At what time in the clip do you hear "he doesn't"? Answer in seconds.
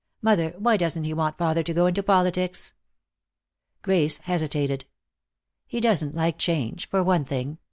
5.67-6.15